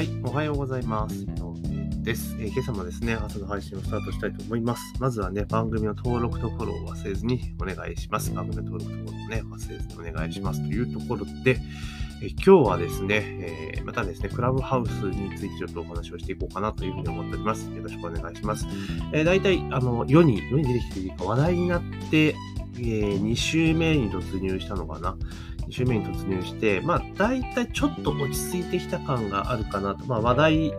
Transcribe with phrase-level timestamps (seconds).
[0.00, 1.14] はい、おはようございます。
[1.14, 1.52] 井上
[2.02, 4.94] です、えー、今朝もですね、朝の配信をスタートしたいと思います。
[4.98, 8.32] まずはね、番組の登録とフォローを忘れずにお願いします。
[8.32, 11.58] 番組の登録とフォローをね、忘れずにお願いしますというところで、
[12.22, 13.16] えー、今日はですね、
[13.76, 17.70] えー、またですね、クラブハウスについてちょっとお話をしていこうかなというふうに思っております。
[17.70, 18.66] よろしくお願いします。
[19.12, 22.34] えー、大体、あの、世に、世に出てきていいか話題になって、
[22.76, 25.16] えー、2週目に突入したのかな
[25.68, 30.04] ？2週目に突入して、まあ、大体ちょっと落ち着いてきた感があるかなと。
[30.06, 30.72] まあ、話題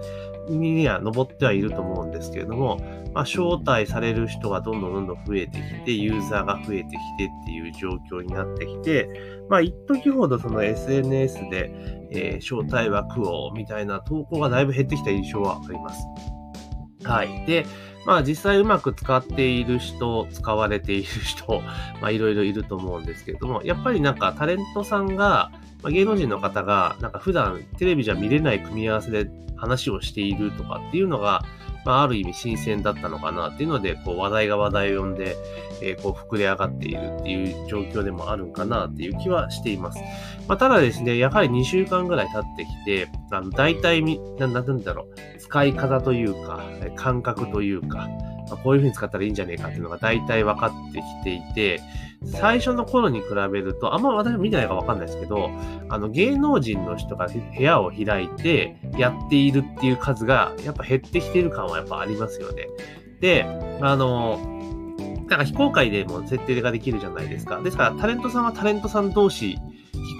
[0.49, 2.77] には上ってはいると思うんですけれども、
[3.13, 9.09] まあ、招待される人がどんどんどんどん増えてきて、ユーザーが増えてきてっていう状況になってきて、
[9.49, 11.71] まあ、一時ほどその SNS で、
[12.11, 16.05] えー、招待枠をみたいな投稿がだいぶ減ってきた印象はあります。
[17.03, 17.45] はい。
[17.45, 17.66] で、
[18.05, 21.61] まあ実際うまく使っている人、使われている人、
[22.01, 25.51] まあいろいろいると思うんですけれども、やっぱりなんかタレントさんが、
[25.83, 29.30] まあ、芸能人の方が、なんか普段テレビじゃ見れない組み合わせで
[29.62, 31.44] 話をしているとかっていうのが、
[31.86, 35.36] まあ、ある意味新鮮だったのかなっていうので、こう話題が話題を呼んで、
[35.81, 40.00] えー、こう膨れ上がっているっていう状況でもあるんかなっていう気はしています。
[40.48, 44.62] まあ、ただですね、やはり2週間ぐらい経ってきて、あの、大体み、なんだ
[44.94, 46.64] ろう、使い方というか、
[46.95, 48.08] 感覚というか、
[48.52, 51.81] まあ、こういう風に使ったらいいんじゃねえかっていうのが大体分かってきていて、
[52.25, 55.49] 最初の頃に比べると、あんま私見てないか分かんないですけど、
[55.89, 62.67] あの芸能人の人が部屋を開いてやっているっていう数がやっぱ減ってきてる感はやっぱありますよね。
[63.21, 63.45] で、
[63.81, 64.39] あの、
[65.27, 67.61] なんか非公開でも設定ができるじゃないですか。
[67.61, 69.58] ですからタレントさんはタレントさん同士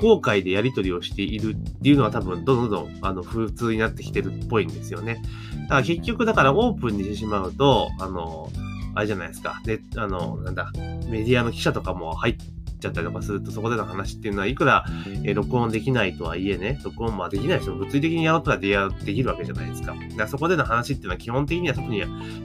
[0.02, 5.22] 公開でやり取りをしているっていうのは多分どんどんあの普通になってきてるっぽいんですよね。
[5.64, 8.50] だから結局だからオープンにしてしまうと、あの、
[8.96, 9.62] あれじゃないですか。
[9.64, 10.72] で、あの、なんだ、
[11.08, 12.36] メディアの記者とかも入っ
[12.80, 14.86] ちゃったりとかすると、そこでの話っていうのは、いくら、
[15.24, 19.94] えー、録音できないとはいえね、録音もできない人も物理的にやろうとはでできるわけじゃないですか。
[19.94, 22.04] だからそこでの話っていうのは基本的には外に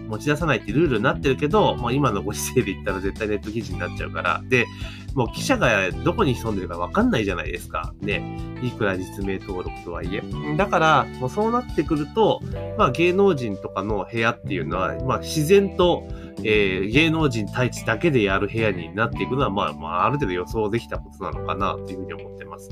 [0.09, 4.67] 持ち出さないってルールになってるけど、もう今のご時世で言ったら絶対ネット記事になっちゃうから、で、
[5.17, 7.95] もう記者がどこに潜んでるかわかんないじゃないですか。
[8.03, 8.23] ね。
[8.63, 10.23] いくら実名登録とはいえ。
[10.59, 12.43] だから、もうそうなってくると、
[12.77, 16.07] まあ芸能人とかの部屋っていうのは、まあ自然と、
[16.45, 22.69] えー、芸能人対地だけでやる部屋になっていくのは、まあ、まあ、ある程度予想できたことなのかなというふうに思ってます。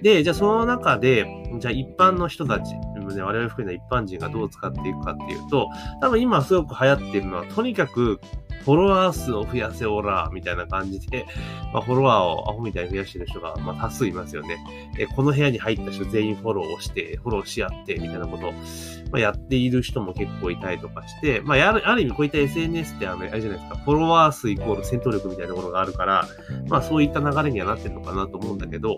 [0.00, 1.26] で、じゃあその中で、
[1.58, 2.76] じゃあ一般の人たち、
[3.16, 5.68] ね、我々含めた一般人がどう使っていくかっていうと、
[6.00, 8.20] 多分今すごく流行っているのは、とにかく
[8.68, 11.24] フォロワー数を増やせオラみたいな感じで、
[11.72, 14.58] まあ、フォロワーをアホみたいに増やしてる人が、まあ、多数いますよね。
[14.98, 18.58] えこの部屋に入った人全員フォローをして、フォローし合って、みたいなことを、ま
[19.14, 26.26] あ、やっている人も結構いたりとかして、まあ、ある意味こういった SNS ってあの、あれじゃないですか、フォロワー数イコール戦闘力みたいなところがあるから、
[26.68, 28.96] まあ、そういった流れにはなってるのかなと思うんだけど、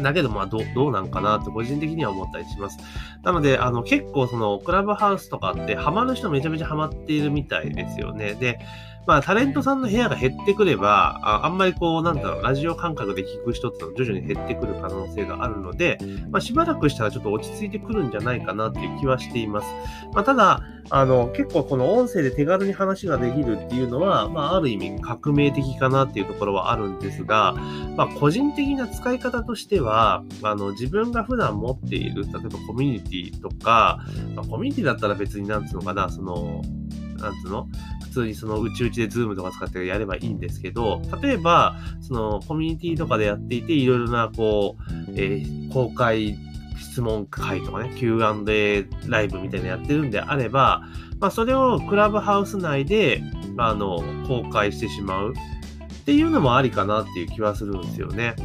[0.00, 2.78] だけど、まあ、ど、どうなんかなって個人的には思ったりします。
[3.22, 8.34] なので、あの、結構その、クラブハウスとかってハマる人めちゃめちゃハマっているみたいですよね。
[8.34, 8.58] で、
[9.06, 15.98] まあ、タレントさんの部屋が減ってくれば、ああんまりこう、なんだろう、ラジオ感覚で聞く人ってのは徐々に減ってくる可能性があるので、
[16.30, 19.66] まあ、しばらくしたらちょっと落ち着いてくるんじゃないかなっていう気はしています。
[20.14, 27.54] まあ、ただ、あの、結構この音声で手軽に話ができるっていうのは、まあ、ある意味革命的かなっていうところはあるんですが、
[27.96, 34.00] まあ、個人的な使い方としては、あの、自分が普段持っている、例えばコミュニティとか、
[34.34, 36.62] まあ、コミュニティだったら別になんつうのかな、その、
[37.18, 37.68] なんつうの？
[38.14, 46.36] 通にそのうちうちでズームとか使ってやればいいんですけど、例えば、そのコミュニティとかでやっていて、いろいろな、こう、えー、公開
[46.78, 50.82] 質問会とかね、Q&A ライブみたいなのやってるんであれば、
[51.20, 53.22] まあ、それをクラブハウス内で、
[53.56, 58.36] あの、公開してしまうっていうのもありかなっていう気はするんですよね。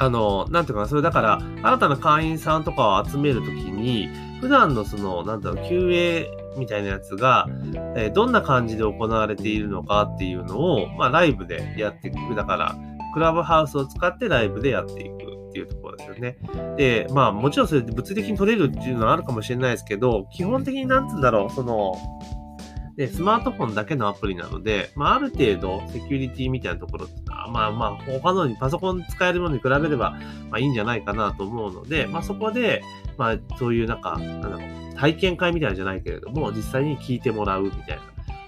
[0.00, 4.08] あの、なんていうかな、それだから、新たな会員さんとかを集めるときに、
[4.40, 6.26] 普段のその、なんだろう、QA
[6.56, 7.46] みたいなやつが、
[7.96, 12.34] えー、どんな感じで行われているのかっていうのを、まあ、ライブでやっていく。
[12.34, 12.76] だから、
[13.14, 16.38] クラブハウスを使ってライブでやっていくっていうところですよね。
[16.76, 21.94] で、まあ、もちろんそれで物理的に取れるっていうのはあるかもしれないですけど、基本的になんつうんだろう、その、
[22.96, 30.10] で、スマートフォンだけのアプリなので、まあ、ある程度、セキュリティみたいなところってまあまあ、他のにパソコン使えるものに比べれば、
[30.50, 32.82] まあいいんじゃないかなと思うので、まあそこで、
[33.16, 34.60] まあそういうなんか、なんだろう、
[34.96, 37.98] 体験会みたいなじゃないけれども、実際に聞いてもらうみたい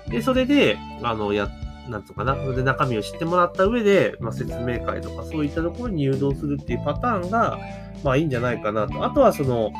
[0.06, 0.12] な。
[0.12, 1.48] で、それで、あの、や、
[1.88, 7.58] なんとかな、それで中身を知ってもらった上で、まあ説明会とかそういったところに誘導するっていうパターンが、
[8.02, 9.04] まあいいんじゃないかなと。
[9.04, 9.72] あとはその、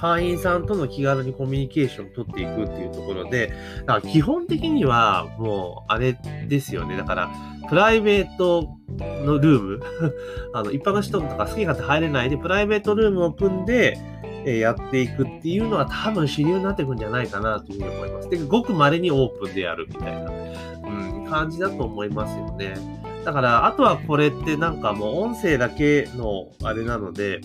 [0.00, 6.16] 会員さんとの気軽にコミュニケーションを取っていくっていうところで、だから基本的にはもうあれ
[6.48, 6.96] ですよね。
[6.96, 7.30] だから、
[7.68, 9.80] プライベートのルーム
[10.54, 13.98] あの、一般の人とか好き勝手入れないで、プライベートルームを組んで、
[14.46, 18.30] えやっていくっていうのは多分主流になっていくんじゃないかなというふうに思います。
[18.30, 22.74] で、ごく稀にオープンでやるみたいな、うん、感じだと思いますよね。
[23.22, 27.42] だから、あとはこれってなんかもう音声だけのあれなので、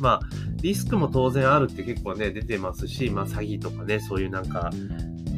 [0.00, 0.28] まあ、
[0.62, 4.70] リスクも当然あるって結構ね、出てますし、まあ、詐欺とかね、そういうなんか、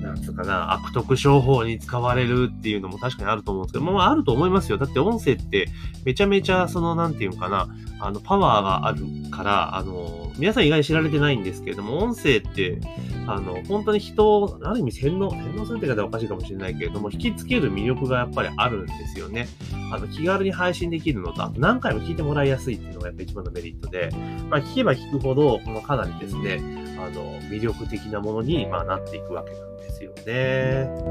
[0.00, 4.78] なんつうかな、悪徳商法に使われるっていうのも確かにあると思うんですけど、まあ、あると思いますよ。
[4.78, 5.68] だって音声って
[6.04, 7.68] めちゃめちゃ、その、なんていうかな、
[8.00, 12.80] あの、パワーがあるから、あの、皆さん意外に知られてないんですけれども、音声って、
[13.26, 19.48] あの、本当に人を、ある意味洗脳、洗脳するって方はおかしいかもしれないけれども、引きつける魅力がやっぱりあるんですよね。
[19.92, 24.10] あの、気軽に配信できるのと、あと何回も聞いてもらいやすいっていうのがやっぱ一番のメリットで、
[24.48, 26.62] まあ、聞けば聞くほど、このかなりですね、
[26.98, 31.08] あの、魅力的なものに、まあ、なっていくわけなんですよね。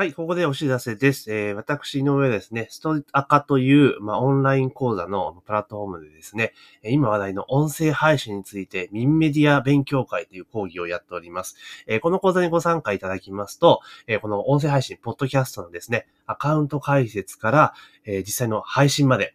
[0.00, 1.30] はい、ここでお知らせです。
[1.30, 11.56] えー、私、井上ですね、ストアカという、まあ、オンライン講座のプラットフォームでですね、今話題の音声配信について、ミンメディア勉強会という講義をやっております。
[11.86, 17.74] えー、この講座にご参加いただきますと、えー、この音声配信、ポッドキャストのですね、アカウント解説から、
[18.06, 19.34] え実際の配信まで、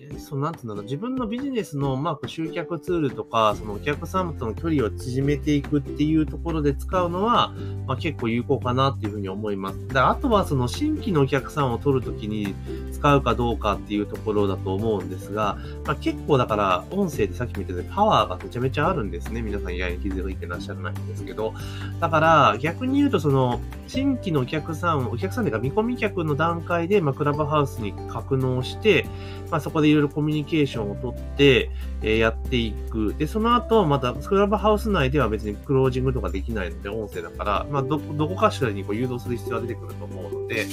[0.31, 7.53] そのなんていうんだろう、自分のビジネスの、まあ、集客ツールとか、そのお客様との距離を縮めていくっていうところで使うのは、
[7.85, 9.87] まあ、結構有効かなっていうふうに思います。
[9.89, 12.55] で、あとはその新規のお客さんを取るときに
[12.93, 19.41] 使うかどうかっていうところだと思うんですが、まあ、結構だから、音声でさっきも言ったようにパワーがめちゃめちゃあるんですね。
[19.41, 21.53] 皆さん意外に気づいてらっしゃらないんですけど。
[21.99, 29.05] だから、逆に言うとその、新規のお客さん、お客さんでか見込み客の段階で、まあ、クラブハウスに格納して、
[29.49, 31.69] まあ、そこでいろいろコミュニケーションをとって、
[32.03, 33.13] え、やっていく。
[33.17, 40.65] で、その後、また、スクラブハウス内では別にクロージングとかできないので、音声だから、まあ、ど、どこかしらにこう誘導する必要が出てくると思うので、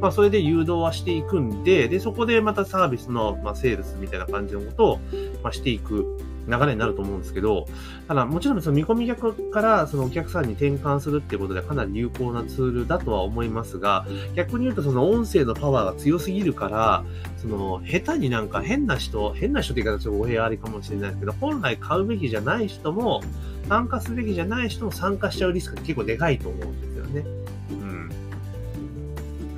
[0.00, 4.98] まあ、それで誘導はしていくんで、で、そこでまたサービスの、まあ、セールスみたいな感じのことを、
[5.42, 6.18] まあ、していく。
[6.48, 7.66] 流れになると思うんですけど、
[8.08, 17.04] ただもちろんその見込み客からそのお客さんに転換するっていうことでかなり有効なツールだとは思いますが、逆に言うとその音声のパワーが強すぎるから、
[17.36, 23.22] その下手になんか変な人、変な人って言い方ちょっと語弊ありかもしれないですけど、本来買うべきじゃない人も、
[23.68, 27.24] 参加すべきじゃない人も参加しちゃうリスクが結構でかいと思うんですよね。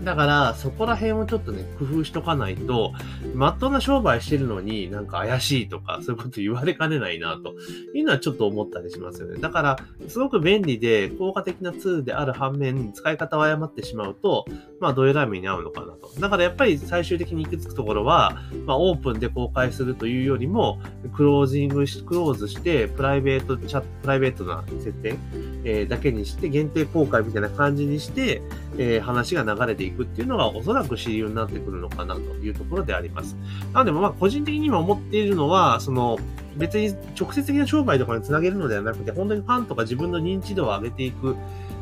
[0.09, 2.95] だから、そこら辺をちょっとね、工夫しとかないと、
[3.35, 7.53] まっとうな商売してるのになんか怪しいとか、そういうこと言われかねないな、と
[7.95, 9.39] いうのはちょっと思ったりしますよね。
[9.39, 9.79] だから、
[10.09, 14.47] すごく便利で効果的なツールである反面、使い方を誤ってしまうと、
[14.81, 16.11] まあ、どえらい目に遭うのかなと。
[16.19, 20.81] だからやっぱり最終的に行き着くところは、まあ、オープンで公開するというよりも、
[21.15, 25.17] クロージングし、クローズして、プライベートチャット、プライベートな設定、
[25.65, 28.41] えー、だけにして、限定公開みたいな感じにして、
[28.79, 33.37] えー、話が流れていくくっていうのがおそらく主流になってくるのかなというところであります。
[33.73, 36.19] なので、まあ、個人的に今思っているのは、その、
[36.57, 41.37] 別に直接的な商売とかにつなげるのではなくて、本当にファンとか自分の認知度を上げていく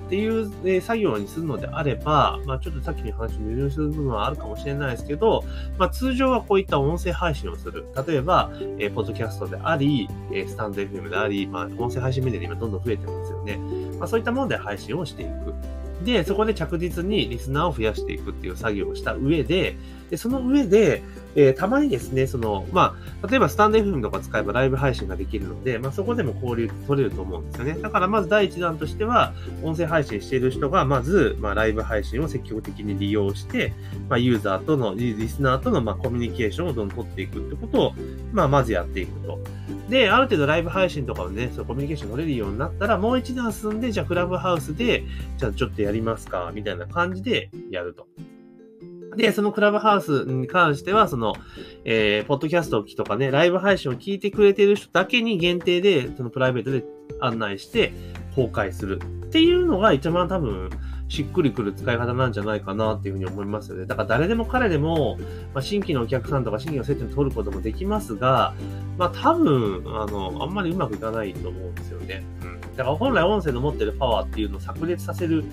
[0.06, 5.44] っていう、え作業にするのであれば、まあ、ちょっとさっきの話に矛盾する部分はあるかもしれないですけど、
[5.78, 7.86] まあ、通常はこういった音声配信をする。
[8.06, 13.58] 例えば、えー、ポッドキャストであり、えー、スタンド FM であり、まあ、音声配信メディアで今どんどん増えてますよね。
[13.98, 15.54] まあ、そういったもので配信をしていく。
[16.04, 19.76] で、そこで着実にリスナーを増やしていくっていう作業をした上で、
[20.10, 21.02] でその上で、
[21.36, 27.74] えー、たまにですね、その、まあ、例えばスタンド FM とか使えばライブ配信ができるので、まあ、そこでも交流取れると思うんですよね。
[27.74, 33.74] だからまず第一弾としては、音声配信している人が、まず、まあ、ライブ配信を積極的に利用して、
[34.08, 37.94] まあ、ユーザーとの、リスナーとの、まあ、コミュニケーションをどんどん取っていくってことを、
[38.32, 39.38] まあ、まずやっていくと。
[39.90, 45.04] で、ある程度ライブ配信とかをね、そのコミュニケーション取れるようになったら、もう一段進んで、じゃあクラブハウスで、
[45.36, 48.06] じゃあちょっとやりますか、みたいな感じでやると。
[49.16, 51.34] で、そのクラブハウスに関しては、その、
[51.84, 56.84] えー、ポッドキャストとかね、ライブ配信を聞いてくれてる人だけに限定で、そのプライベートで
[57.20, 57.92] 案内して
[58.34, 60.70] 公開するっていうのが一番多分、
[61.08, 63.86] しっくりくる使い方なんじゃないかなっていうふうに思いますよね。
[63.86, 65.18] だから誰でも彼でも、
[65.54, 68.54] まあ、新規のお客さんとか新規の接点取ることもできますが、
[68.98, 72.24] まあ多分、あの、あんまりうまくいかないと思うんですよね。
[72.42, 72.60] うん。
[72.76, 75.44] だから本来音声の持ってるパワーっていうのを炸裂させる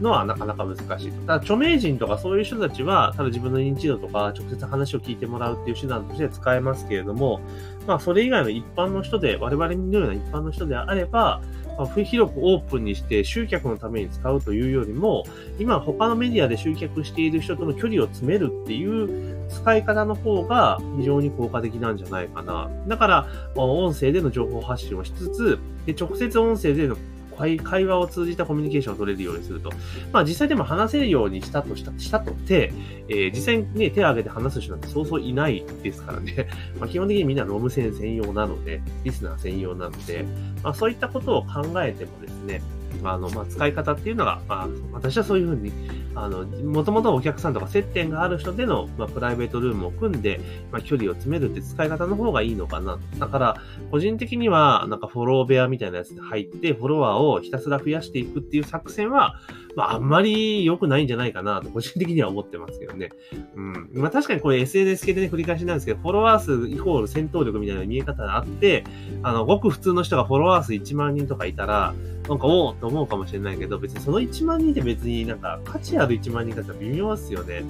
[0.00, 1.12] のはなかなか難しい。
[1.12, 7.40] ただ、著名人とかそういう人たちは、ただ自分の認知度とか直接話を聞いてもらうっていう手段として使えますけれども、
[7.86, 11.40] まあ、それ以外の一般の人で、我々のような一般の人であれば、
[11.78, 15.24] まあ、広くオープンにして集客のために使うというよりも、
[15.58, 22.70] 今他のメディアで集客している人との距離を詰めるっていう使い方の方が非常に効果的なんじゃないかな。
[22.88, 26.96] だから、音声での情報発信をしつつ、で直接音声での
[27.36, 29.70] 会話を通じたコミュニケーションを取れるようにすると。
[30.12, 32.72] まあ実際でも話せるようにしたとした、したとて、
[33.08, 36.48] えー、実際にね、手を挙げて話す人なんてそうそういないですからね。
[36.80, 40.24] まあ基本的にみんなロム線専用なので、リスナー専用なので、
[40.62, 42.62] まあそういったことを考えてもですね、
[43.04, 45.72] あの、まあ、使い方っていうのが、まあ、私はそういうふうに、
[46.14, 50.40] あの、もともとお客さんとか接点がある人での、まあ、プライベートルームを組んで、
[50.72, 52.98] まあ、距離を詰めるって使い方の方がいいのかな。
[53.18, 53.56] だから、
[53.90, 59.40] 個人的には、なんかフォロー部屋みたいなやつで入って、フォロワーをひたすら増やしていくっていう作戦は、
[59.76, 63.10] まあ、あんまり良くないんじゃないかなと、個人的には思ってますけどね。
[63.54, 63.90] うん。
[63.92, 68.84] まあ、確かにこれ SNS 系でね、繰り返しなんですけど、フォロワー数イコール戦闘力みたいな見え方があって、
[69.22, 71.94] あの、ごく普通の人がフォロワー数1万人とかいたら、
[72.28, 77.62] なんか、おおと思うかもしれないけど、別にその1万人で別になんか価値ある1万人かって微妙ですよね。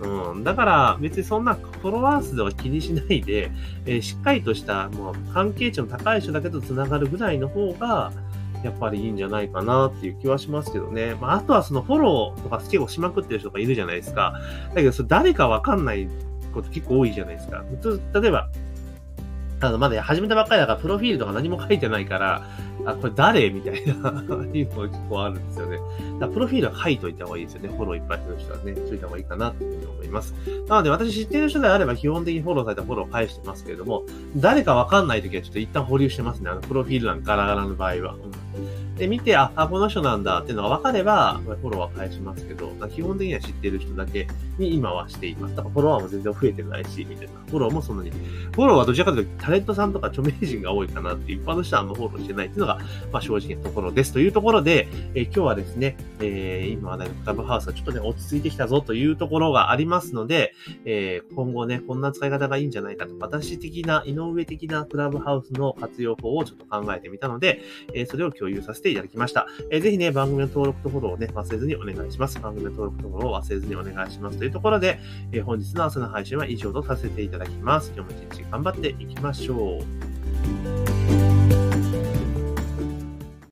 [0.00, 0.44] うん。
[0.44, 3.50] だから、別にそんなフォロワー数では気にしないで、
[3.84, 8.12] えー、しっかりとした、もう、関係値の高い人だけと繋がるぐらいの方が、
[8.62, 11.14] やっぱりいいんじゃないかなっていう気はしますけどね。
[11.20, 14.40] まあ、あとはそのフォローとか結構しまくってる人がいるじゃないですか。
[14.70, 16.08] だけど、それ誰かわかんない
[16.52, 17.64] こと結構多いじゃないですか。
[18.20, 18.48] 例えば、
[19.60, 22.44] あの、まだ始めたばっかりだから、プロフィールとか何も書いてないから、
[22.86, 23.50] あ、これ誰？
[23.50, 24.76] みたいな いうのが結
[25.08, 25.78] 構あるんですよね。
[26.20, 27.68] だプロフィールは書いといた方がいいですよね。
[27.68, 30.34] フォローいっぱいする人はね、しといた方がいいかなっていうふうに思います。
[30.68, 34.04] なので、私知ってる人であれば基本的にフォローされたフォローを返してますけれども、
[34.36, 36.50] 誰かわかんないときはちょっと一旦保留してますね。
[36.50, 38.14] あの、プロフィール欄ガラガラの場合は。
[38.14, 38.47] うん
[38.98, 44.26] で、見て、あ、あこの人なんだっていうのが分かれば、フォロワー返しますけど、基本的には知ってる人だけ
[44.58, 45.54] に今はしています。
[45.54, 47.32] だからフォロワーも全然増えてないし、みたいな。
[47.48, 48.10] フォローもそんなに。
[48.10, 52.78] フォローはどちらかというとタレントさんとか著名人が多いかなって、一般の人はあんまフォローしてないっていうのが、
[53.12, 54.12] まあ正直なところです。
[54.12, 67.62] というところで、えー、今日はですね、えー、今話題のクラブハウスがちょっとね、落ち着いてきたぞというところがありますので、えー、今後ね、こんな使い方がいいんじゃないかと、私的な、井上的なクラブハウスの活用法をちょっと考えてみたので、
[67.94, 69.46] えー、それを共有させていただきました。
[69.70, 72.40] えー、ぜひね、番組の登録とフォローをね、忘れずにお願いします。
[72.40, 74.38] 番組の登録とフォローを忘れずにお願いします。
[74.38, 74.98] というところで、
[75.32, 77.92] えー、本日の朝の配信は以上とさせていただきます。
[77.94, 80.97] 今日も一日頑張っていきましょう。